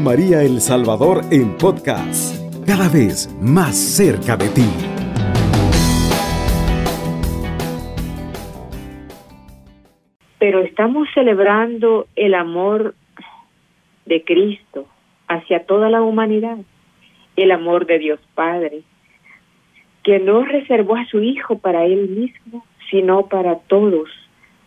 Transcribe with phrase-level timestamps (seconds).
[0.00, 4.66] María El Salvador en podcast, cada vez más cerca de ti.
[10.38, 12.94] Pero estamos celebrando el amor
[14.04, 14.86] de Cristo
[15.28, 16.58] hacia toda la humanidad,
[17.36, 18.82] el amor de Dios Padre,
[20.04, 24.08] que no reservó a su Hijo para Él mismo, sino para todos,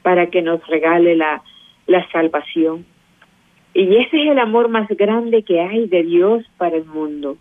[0.02, 1.42] para que nos regale la,
[1.88, 2.86] la salvación.
[3.74, 7.38] Y ese es el amor más grande que hay de Dios para el mundo,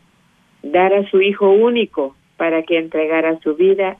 [0.62, 3.96] dar a su Hijo único para que entregara su vida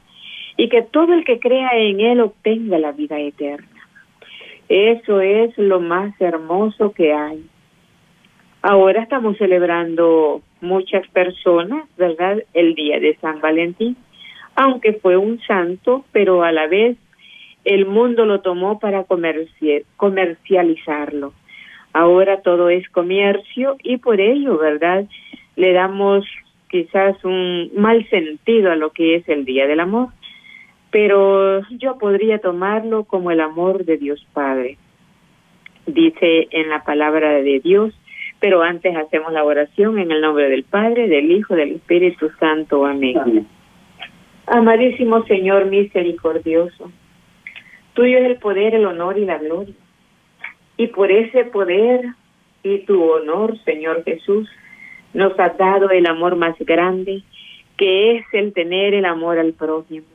[0.56, 3.66] y que todo el que crea en Él obtenga la vida eterna.
[4.68, 7.45] Eso es lo más hermoso que hay.
[8.60, 12.42] Ahora estamos celebrando muchas personas, ¿verdad?
[12.52, 13.96] El día de San Valentín,
[14.56, 16.98] aunque fue un santo, pero a la vez
[17.65, 21.32] el mundo lo tomó para comercializarlo.
[21.92, 25.07] Ahora todo es comercio y por ello, ¿verdad?
[25.57, 26.24] Le damos
[26.68, 30.09] quizás un mal sentido a lo que es el Día del Amor,
[30.90, 34.77] pero yo podría tomarlo como el amor de Dios Padre.
[35.87, 37.95] Dice en la palabra de Dios,
[38.40, 42.84] pero antes hacemos la oración en el nombre del Padre, del Hijo, del Espíritu Santo.
[42.84, 43.46] Amén.
[44.46, 46.93] Amadísimo Señor misericordioso,
[47.95, 49.74] tuyo es el poder, el honor y la gloria
[50.79, 52.07] y por ese poder
[52.62, 54.48] y tu honor, Señor Jesús,
[55.12, 57.23] nos has dado el amor más grande,
[57.76, 60.06] que es el tener el amor al prójimo.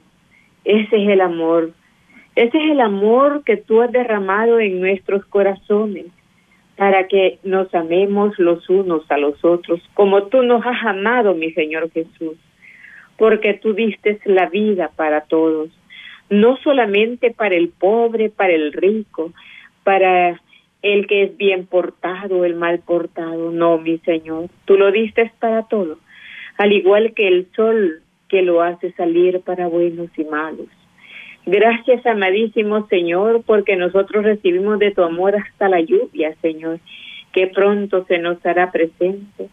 [0.63, 1.71] Ese es el amor.
[2.35, 6.05] Ese es el amor que tú has derramado en nuestros corazones
[6.77, 11.51] para que nos amemos los unos a los otros, como tú nos has amado, mi
[11.51, 12.37] Señor Jesús,
[13.17, 15.69] porque tú diste la vida para todos,
[16.29, 19.31] no solamente para el pobre, para el rico,
[19.83, 20.41] para
[20.83, 23.51] el que es bien portado, el mal portado.
[23.51, 25.97] No, mi Señor, tú lo diste para todo,
[26.57, 30.67] al igual que el sol que lo hace salir para buenos y malos.
[31.45, 36.79] Gracias, amadísimo Señor, porque nosotros recibimos de tu amor hasta la lluvia, Señor,
[37.31, 39.49] que pronto se nos hará presente,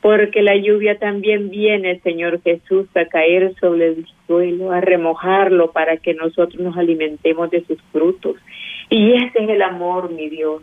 [0.00, 5.96] porque la lluvia también viene, Señor Jesús, a caer sobre el suelo, a remojarlo para
[5.96, 8.36] que nosotros nos alimentemos de sus frutos
[8.90, 10.62] y ese es el amor, mi Dios.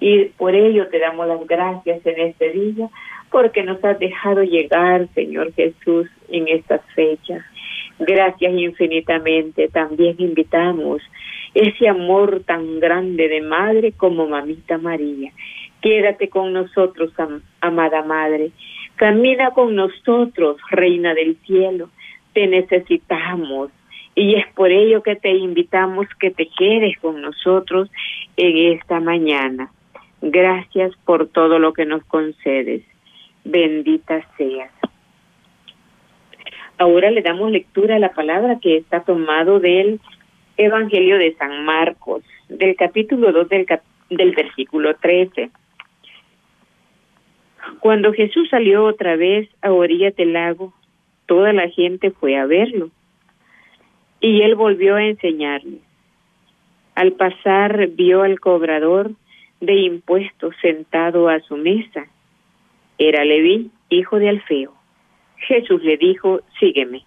[0.00, 2.88] Y por ello te damos las gracias en este día,
[3.30, 7.42] porque nos has dejado llegar, Señor Jesús, en estas fechas.
[7.98, 9.68] Gracias infinitamente.
[9.68, 11.02] También invitamos
[11.54, 15.32] ese amor tan grande de madre como mamita María.
[15.80, 17.12] Quédate con nosotros,
[17.60, 18.50] amada Madre.
[18.96, 21.90] Camina con nosotros, Reina del Cielo.
[22.32, 23.70] Te necesitamos.
[24.14, 27.90] Y es por ello que te invitamos que te quedes con nosotros
[28.36, 29.70] en esta mañana.
[30.22, 32.82] Gracias por todo lo que nos concedes.
[33.44, 34.72] Bendita seas.
[36.78, 40.00] Ahora le damos lectura a la palabra que está tomado del
[40.56, 43.66] Evangelio de San Marcos, del capítulo 2 del,
[44.10, 45.50] del versículo 13.
[47.80, 50.72] Cuando Jesús salió otra vez a orillas del lago,
[51.26, 52.90] toda la gente fue a verlo
[54.20, 55.80] y él volvió a enseñarles.
[56.94, 59.12] Al pasar vio al cobrador
[59.60, 62.06] de impuestos sentado a su mesa.
[62.98, 64.72] Era Leví, hijo de Alfeo.
[65.36, 67.04] Jesús le dijo, sígueme.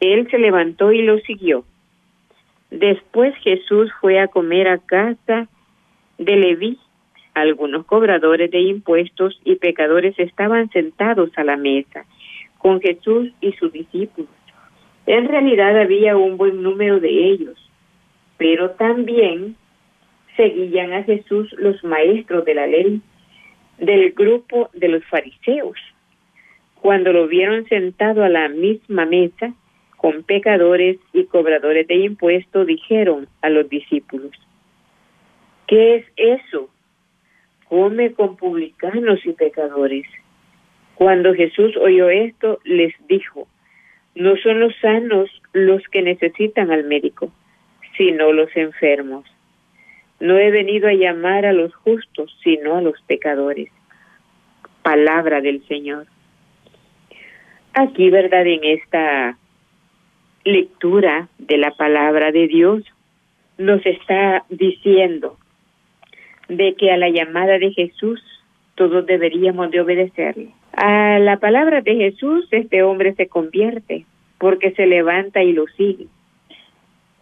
[0.00, 1.64] Él se levantó y lo siguió.
[2.70, 5.48] Después Jesús fue a comer a casa
[6.18, 6.78] de Leví.
[7.34, 12.04] Algunos cobradores de impuestos y pecadores estaban sentados a la mesa
[12.58, 14.30] con Jesús y sus discípulos.
[15.06, 17.58] En realidad había un buen número de ellos,
[18.38, 19.56] pero también
[20.36, 23.00] seguían a Jesús los maestros de la ley
[23.78, 25.78] del grupo de los fariseos.
[26.80, 29.54] Cuando lo vieron sentado a la misma mesa
[29.96, 34.32] con pecadores y cobradores de impuestos, dijeron a los discípulos,
[35.66, 36.68] ¿qué es eso?
[37.68, 40.06] Come con publicanos y pecadores.
[40.94, 43.48] Cuando Jesús oyó esto, les dijo,
[44.14, 47.32] no son los sanos los que necesitan al médico,
[47.96, 49.24] sino los enfermos.
[50.24, 53.68] No he venido a llamar a los justos, sino a los pecadores.
[54.82, 56.06] Palabra del Señor.
[57.74, 58.46] Aquí, ¿verdad?
[58.46, 59.36] En esta
[60.44, 62.84] lectura de la palabra de Dios,
[63.58, 65.36] nos está diciendo
[66.48, 68.22] de que a la llamada de Jesús
[68.76, 70.52] todos deberíamos de obedecerle.
[70.72, 74.06] A la palabra de Jesús este hombre se convierte
[74.38, 76.06] porque se levanta y lo sigue.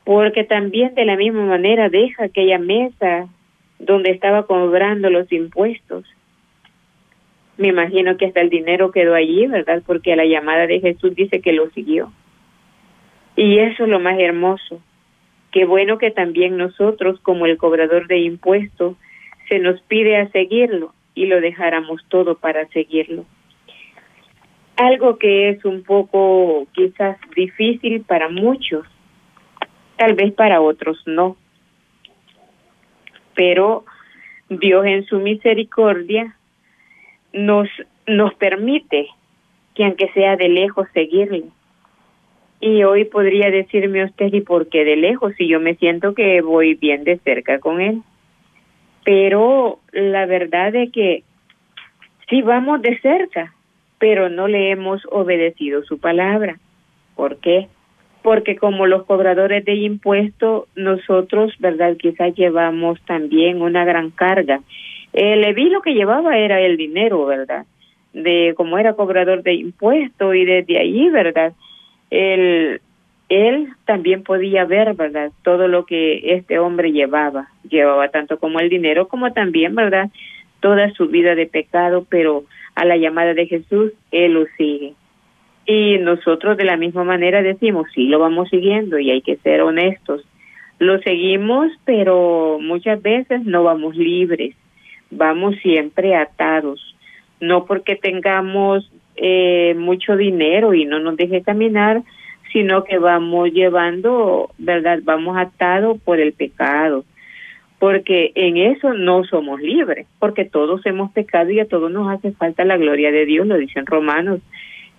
[0.05, 3.29] Porque también de la misma manera deja aquella mesa
[3.79, 6.05] donde estaba cobrando los impuestos
[7.57, 9.83] Me imagino que hasta el dinero quedó allí, ¿verdad?
[9.87, 12.13] Porque a la llamada de Jesús dice que lo siguió.
[13.37, 14.81] Y eso es lo más hermoso.
[15.53, 18.97] Qué bueno que también nosotros, como el cobrador de impuestos,
[19.49, 23.27] se nos pide a seguirlo y lo dejáramos todo para seguirlo.
[24.77, 28.87] Algo que es un poco quizás difícil para muchos,
[29.97, 31.37] tal vez para otros no.
[33.35, 33.85] Pero
[34.49, 36.37] Dios en su misericordia
[37.33, 37.69] nos,
[38.07, 39.09] nos permite
[39.75, 41.45] que aunque sea de lejos seguirle.
[42.61, 45.35] Y hoy podría decirme usted, ¿y por qué de lejos?
[45.37, 48.03] Si yo me siento que voy bien de cerca con él.
[49.05, 51.25] Pero la verdad es que
[52.29, 53.53] sí vamos de cerca,
[53.99, 56.59] pero no le hemos obedecido su palabra.
[57.17, 57.69] ¿Por qué?
[58.23, 61.97] Porque como los cobradores de impuestos, nosotros, ¿verdad?
[61.97, 64.61] Quizás llevamos también una gran carga
[65.13, 67.67] el Leví lo que llevaba era el dinero, ¿verdad?
[68.13, 71.53] De como era cobrador de impuestos y desde ahí, ¿verdad?
[72.11, 72.81] Él,
[73.29, 75.31] él también podía ver, ¿verdad?
[75.43, 77.49] Todo lo que este hombre llevaba.
[77.69, 80.11] Llevaba tanto como el dinero como también, ¿verdad?
[80.61, 82.45] Toda su vida de pecado, pero
[82.75, 84.95] a la llamada de Jesús, él lo sigue.
[85.75, 89.63] Y nosotros de la misma manera decimos, sí, lo vamos siguiendo y hay que ser
[89.63, 90.23] honestos.
[90.79, 94.55] Lo seguimos, pero muchas veces no vamos libres
[95.13, 96.97] vamos siempre atados,
[97.41, 102.03] no porque tengamos eh, mucho dinero y no nos deje caminar,
[102.53, 105.01] sino que vamos llevando, ¿verdad?
[105.05, 107.05] Vamos atados por el pecado,
[107.79, 112.33] porque en eso no somos libres, porque todos hemos pecado y a todos nos hace
[112.33, 114.41] falta la gloria de Dios, lo dicen Romanos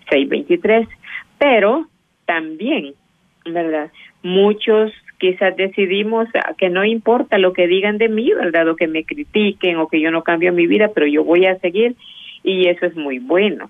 [0.10, 0.88] 6:23,
[1.38, 1.88] pero
[2.26, 2.94] también,
[3.46, 3.92] ¿verdad?
[4.22, 6.28] Muchos quizás decidimos
[6.58, 8.68] que no importa lo que digan de mí, ¿verdad?
[8.68, 11.60] O que me critiquen o que yo no cambio mi vida, pero yo voy a
[11.60, 11.96] seguir
[12.44, 13.70] y eso es muy bueno.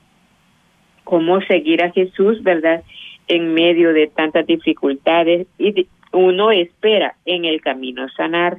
[1.04, 2.84] Cómo seguir a Jesús, ¿verdad?
[3.28, 8.58] En medio de tantas dificultades y uno espera en el camino sanar,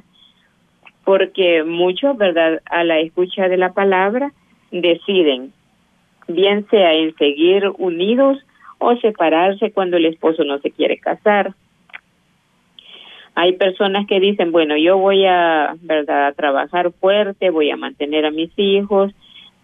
[1.03, 2.61] porque muchos, ¿verdad?
[2.65, 4.31] A la escucha de la palabra
[4.71, 5.53] deciden,
[6.27, 8.39] bien sea en seguir unidos
[8.79, 11.53] o separarse cuando el esposo no se quiere casar
[13.35, 18.25] hay personas que dicen, bueno, yo voy a, ¿verdad?, a trabajar fuerte, voy a mantener
[18.25, 19.11] a mis hijos,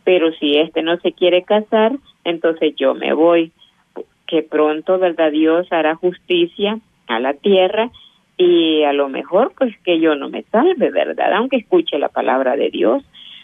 [0.04, 1.94] pero si este no se quiere casar,
[2.26, 3.54] entonces yo me voy.
[4.28, 7.90] Que pronto, ¿verdad?, Dios hará justicia a la tierra
[8.38, 11.34] y a lo mejor pues que yo no me salve, ¿verdad?
[11.34, 13.04] Aunque escuche la palabra de Dios,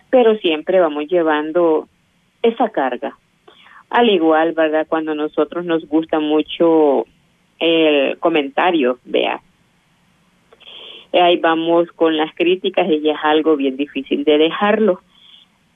[0.09, 1.87] pero siempre vamos llevando
[2.47, 3.17] esa carga.
[3.89, 4.85] Al igual, ¿verdad?
[4.87, 7.05] Cuando nosotros nos gusta mucho
[7.59, 9.41] el comentario, vea,
[11.13, 15.01] ahí vamos con las críticas y es algo bien difícil de dejarlo.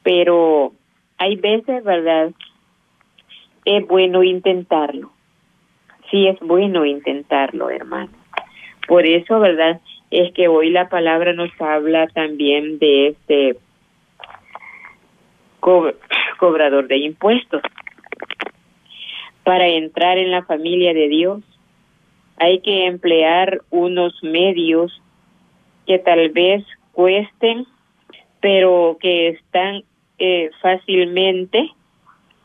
[0.03, 0.73] Pero
[1.18, 2.31] hay veces, ¿verdad?
[3.65, 5.12] Es bueno intentarlo.
[6.09, 8.12] Sí es bueno intentarlo, hermano.
[8.88, 9.79] Por eso, ¿verdad?
[10.09, 13.57] Es que hoy la palabra nos habla también de este
[16.42, 17.62] cobrador de impuestos.
[19.44, 21.44] Para entrar en la familia de Dios
[22.38, 25.00] hay que emplear unos medios
[25.86, 27.68] que tal vez cuesten,
[28.40, 29.83] pero que están
[30.18, 31.69] eh, fácilmente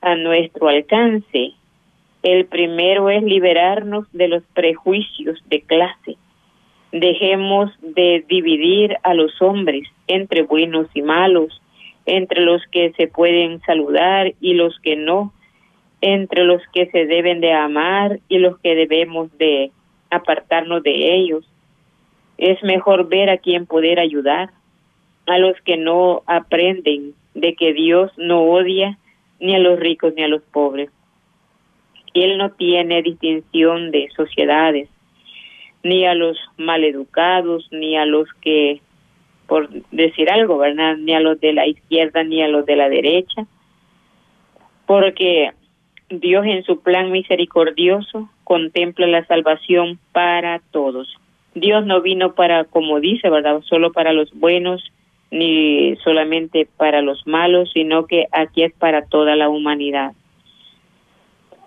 [0.03, 1.53] a nuestro alcance.
[2.23, 6.17] El primero es liberarnos de los prejuicios de clase.
[6.93, 11.63] Dejemos de dividir a los hombres entre buenos y malos,
[12.07, 15.33] entre los que se pueden saludar y los que no,
[16.01, 19.71] entre los que se deben de amar y los que debemos de
[20.11, 21.45] apartarnos de ellos
[22.39, 24.51] es mejor ver a quien poder ayudar,
[25.27, 28.99] a los que no aprenden de que Dios no odia
[29.41, 30.91] ni a los ricos ni a los pobres.
[32.15, 34.89] Él no tiene distinción de sociedades,
[35.83, 38.81] ni a los maleducados, ni a los que,
[39.47, 40.97] por decir algo, ¿verdad?
[40.97, 43.47] Ni a los de la izquierda, ni a los de la derecha,
[44.87, 45.53] porque
[46.09, 51.17] Dios en su plan misericordioso contempla la salvación para todos.
[51.55, 53.61] Dios no vino para, como dice, ¿verdad?
[53.63, 54.85] Solo para los buenos,
[55.31, 60.13] ni solamente para los malos, sino que aquí es para toda la humanidad.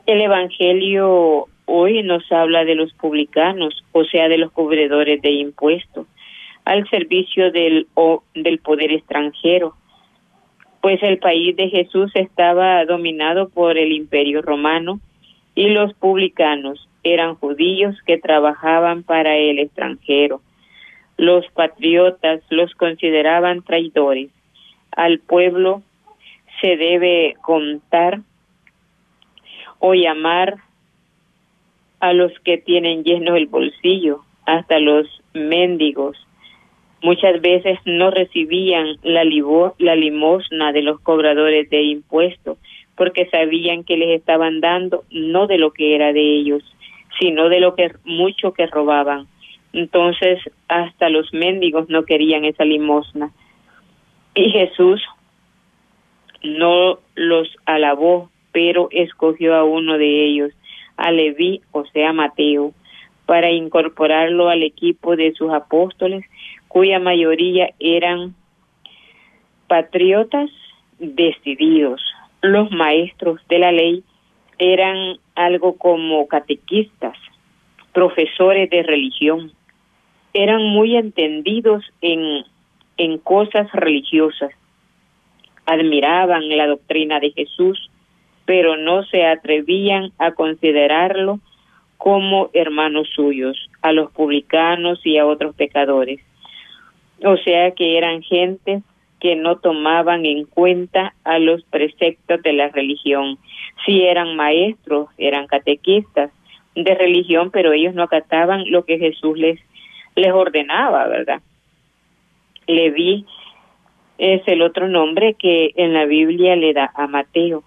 [0.05, 6.07] El Evangelio hoy nos habla de los publicanos, o sea, de los cubredores de impuestos,
[6.69, 9.73] al servicio del, o, del poder extranjero,
[10.81, 14.99] pues el país de Jesús estaba dominado por el imperio romano
[15.55, 20.41] y los publicanos eran judíos que trabajaban para el extranjero.
[21.17, 24.29] Los patriotas los consideraban traidores
[24.91, 25.81] al pueblo
[26.61, 28.19] se debe contar
[29.79, 30.57] o llamar
[31.99, 36.17] a los que tienen lleno el bolsillo, hasta los mendigos.
[37.01, 42.57] Muchas veces no recibían la, limosna de los cobradores de impuestos
[42.95, 46.63] porque sabían que les estaban dando no de lo que era de ellos,
[47.17, 49.27] sino de lo que mucho que robaban.
[49.71, 53.31] Entonces, hasta los mendigos no querían esa limosna.
[54.35, 55.01] Y Jesús
[56.43, 60.51] no los alabó, pero escogió a uno de ellos,
[60.97, 62.73] a Leví, o sea, Mateo,
[63.25, 66.25] para incorporarlo al equipo de sus apóstoles,
[66.69, 68.35] cuya mayoría eran
[69.67, 70.49] patriotas
[70.99, 72.01] decididos.
[72.41, 74.03] Los maestros de la ley
[74.59, 77.17] eran algo como catequistas,
[77.91, 79.51] profesores de religión.
[80.33, 82.45] Eran muy entendidos en,
[82.97, 84.51] en cosas religiosas.
[85.65, 87.89] Admiraban la doctrina de Jesús,
[88.45, 91.39] pero no se atrevían a considerarlo
[91.97, 96.21] como hermanos suyos, a los publicanos y a otros pecadores.
[97.23, 98.81] O sea que eran gente
[99.19, 103.37] que no tomaban en cuenta a los preceptos de la religión.
[103.85, 106.31] Sí eran maestros, eran catequistas
[106.75, 109.59] de religión, pero ellos no acataban lo que Jesús les,
[110.15, 111.41] les ordenaba, ¿verdad?
[112.67, 113.25] Leví
[114.17, 117.63] es el otro nombre que en la Biblia le da a Mateo.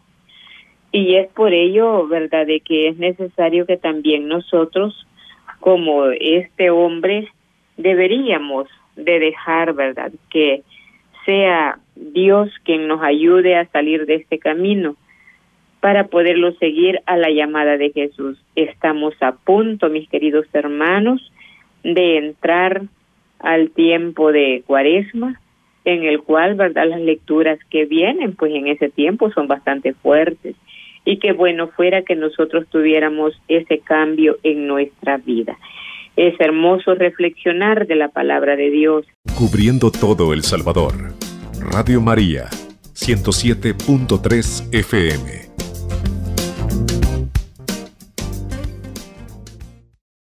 [0.92, 5.06] Y es por ello, ¿verdad?, de que es necesario que también nosotros,
[5.61, 7.28] como este hombre,
[7.78, 10.62] deberíamos de dejar, ¿verdad?, que
[11.25, 14.96] sea Dios quien nos ayude a salir de este camino
[15.80, 18.38] para poderlo seguir a la llamada de Jesús.
[18.54, 21.32] Estamos a punto, mis queridos hermanos,
[21.82, 22.82] de entrar
[23.40, 25.40] al tiempo de Cuaresma,
[25.84, 26.87] en el cual, ¿verdad?
[26.88, 30.54] Las lecturas que vienen, pues en ese tiempo son bastante fuertes
[31.04, 35.58] y que bueno fuera que nosotros tuviéramos ese cambio en nuestra vida.
[36.16, 39.07] Es hermoso reflexionar de la palabra de Dios.
[39.35, 40.92] Cubriendo todo El Salvador.
[41.59, 42.49] Radio María,
[42.95, 45.23] 107.3 FM.